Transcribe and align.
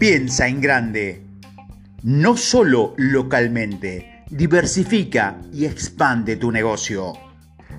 Piensa 0.00 0.48
en 0.48 0.62
grande, 0.62 1.26
no 2.04 2.34
solo 2.34 2.94
localmente, 2.96 4.24
diversifica 4.30 5.36
y 5.52 5.66
expande 5.66 6.36
tu 6.36 6.50
negocio. 6.50 7.12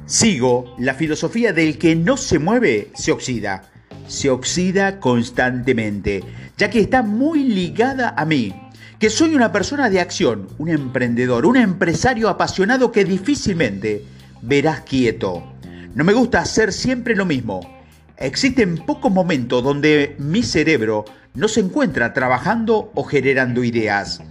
Sigo 0.06 0.76
la 0.78 0.94
filosofía 0.94 1.52
del 1.52 1.80
que 1.80 1.96
no 1.96 2.18
se 2.18 2.38
mueve, 2.38 2.92
se 2.94 3.12
oxida. 3.12 3.64
Se 4.08 4.30
oxida 4.30 5.00
constantemente, 5.00 6.24
ya 6.60 6.70
que 6.70 6.82
está 6.82 7.02
muy 7.02 7.44
ligada 7.44 8.14
a 8.16 8.24
mí, 8.24 8.54
que 9.00 9.10
soy 9.10 9.34
una 9.34 9.52
persona 9.52 9.90
de 9.90 10.00
acción, 10.00 10.48
un 10.60 10.70
emprendedor, 10.70 11.48
un 11.48 11.58
empresario 11.58 12.30
apasionado 12.30 12.92
que 12.92 13.04
difícilmente 13.04 14.06
verás 14.44 14.82
quieto. 14.82 15.54
No 15.96 16.04
me 16.04 16.14
gusta 16.14 16.42
hacer 16.42 16.72
siempre 16.72 17.16
lo 17.16 17.26
mismo. 17.26 17.81
Existen 18.22 18.78
pocos 18.78 19.12
momentos 19.12 19.64
donde 19.64 20.16
mi 20.20 20.44
cerebro 20.44 21.06
no 21.34 21.48
se 21.48 21.60
encuentra 21.60 22.14
trabajando 22.14 22.92
o 22.94 23.04
generando 23.04 23.64
ideas. 23.64 24.22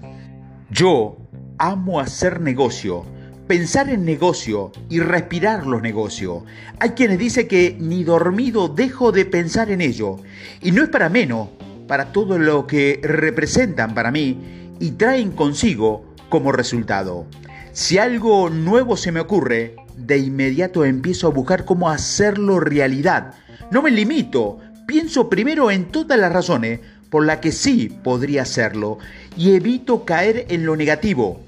Yo 0.71 1.16
amo 1.59 1.99
hacer 1.99 2.41
negocio, 2.41 3.05
pensar 3.49 3.91
en 3.91 4.05
negocio 4.05 4.71
y 4.89 5.01
respirar 5.01 5.66
los 5.66 5.83
negocios. 5.83 6.45
Hay 6.79 6.91
quienes 6.91 7.19
dicen 7.19 7.49
que 7.49 7.77
ni 7.80 8.05
dormido 8.05 8.69
dejo 8.69 9.11
de 9.11 9.25
pensar 9.25 9.73
en 9.73 9.80
ello. 9.80 10.19
Y 10.63 10.71
no 10.71 10.85
es 10.85 10.88
para 10.88 11.09
menos, 11.09 11.49
para 11.88 12.13
todo 12.13 12.38
lo 12.38 12.69
que 12.69 13.01
representan 13.02 13.93
para 13.93 14.13
mí 14.13 14.38
y 14.79 14.93
traen 14.93 15.33
consigo 15.33 16.05
como 16.29 16.52
resultado. 16.52 17.27
Si 17.73 17.99
algo 17.99 18.51
nuevo 18.51 18.97
se 18.97 19.11
me 19.11 19.19
ocurre, 19.19 19.75
de 19.97 20.19
inmediato 20.19 20.85
empiezo 20.85 21.27
a 21.27 21.30
buscar 21.30 21.65
cómo 21.65 21.91
hacerlo 21.91 22.61
realidad. 22.61 23.35
No 23.70 23.83
me 23.83 23.92
limito, 23.92 24.59
pienso 24.84 25.30
primero 25.30 25.70
en 25.70 25.84
todas 25.84 26.18
las 26.18 26.32
razones 26.32 26.80
por 27.09 27.24
las 27.24 27.38
que 27.38 27.52
sí 27.52 27.88
podría 28.02 28.43
hacerlo 28.43 28.99
y 29.37 29.54
evito 29.54 30.04
caer 30.04 30.46
en 30.49 30.66
lo 30.66 30.74
negativo, 30.74 31.40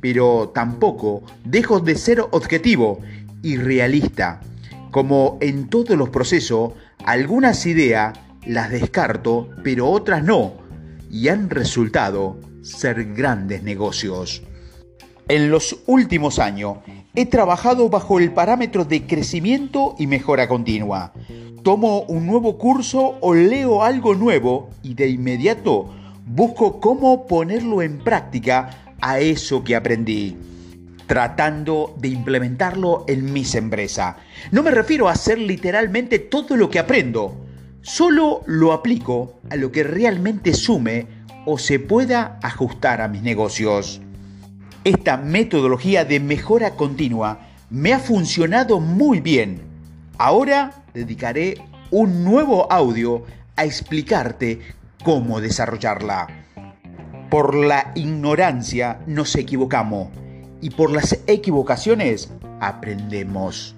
pero 0.00 0.52
tampoco 0.54 1.24
dejo 1.44 1.80
de 1.80 1.96
ser 1.96 2.20
objetivo 2.20 3.00
y 3.42 3.56
realista. 3.56 4.40
Como 4.92 5.38
en 5.40 5.68
todos 5.68 5.98
los 5.98 6.10
procesos, 6.10 6.74
algunas 7.04 7.66
ideas 7.66 8.16
las 8.46 8.70
descarto, 8.70 9.48
pero 9.64 9.90
otras 9.90 10.22
no, 10.22 10.52
y 11.10 11.26
han 11.26 11.50
resultado 11.50 12.38
ser 12.62 13.12
grandes 13.14 13.64
negocios. 13.64 14.40
En 15.26 15.50
los 15.50 15.80
últimos 15.86 16.38
años 16.38 16.78
he 17.16 17.26
trabajado 17.26 17.88
bajo 17.88 18.20
el 18.20 18.30
parámetro 18.30 18.84
de 18.84 19.04
crecimiento 19.04 19.96
y 19.98 20.06
mejora 20.06 20.46
continua 20.46 21.12
tomo 21.66 22.02
un 22.02 22.26
nuevo 22.26 22.58
curso 22.58 23.18
o 23.20 23.34
leo 23.34 23.82
algo 23.82 24.14
nuevo 24.14 24.70
y 24.84 24.94
de 24.94 25.08
inmediato 25.08 25.92
busco 26.24 26.78
cómo 26.78 27.26
ponerlo 27.26 27.82
en 27.82 27.98
práctica 27.98 28.94
a 29.00 29.18
eso 29.18 29.64
que 29.64 29.74
aprendí, 29.74 30.36
tratando 31.08 31.96
de 31.98 32.06
implementarlo 32.06 33.04
en 33.08 33.32
mis 33.32 33.56
empresas. 33.56 34.14
No 34.52 34.62
me 34.62 34.70
refiero 34.70 35.08
a 35.08 35.12
hacer 35.14 35.40
literalmente 35.40 36.20
todo 36.20 36.56
lo 36.56 36.70
que 36.70 36.78
aprendo, 36.78 37.34
solo 37.82 38.42
lo 38.46 38.72
aplico 38.72 39.40
a 39.50 39.56
lo 39.56 39.72
que 39.72 39.82
realmente 39.82 40.54
sume 40.54 41.08
o 41.46 41.58
se 41.58 41.80
pueda 41.80 42.38
ajustar 42.44 43.00
a 43.00 43.08
mis 43.08 43.22
negocios. 43.22 44.00
Esta 44.84 45.16
metodología 45.16 46.04
de 46.04 46.20
mejora 46.20 46.76
continua 46.76 47.40
me 47.70 47.92
ha 47.92 47.98
funcionado 47.98 48.78
muy 48.78 49.18
bien 49.18 49.75
Ahora 50.18 50.72
dedicaré 50.94 51.62
un 51.90 52.24
nuevo 52.24 52.72
audio 52.72 53.24
a 53.54 53.64
explicarte 53.64 54.60
cómo 55.04 55.40
desarrollarla. 55.40 56.26
Por 57.30 57.54
la 57.54 57.92
ignorancia 57.94 59.00
nos 59.06 59.36
equivocamos 59.36 60.08
y 60.62 60.70
por 60.70 60.90
las 60.90 61.20
equivocaciones 61.26 62.30
aprendemos. 62.60 63.75